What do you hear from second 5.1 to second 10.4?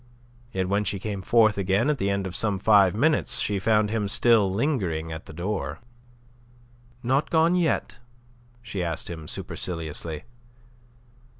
at the door. "Not gone yet?" she asked him, superciliously.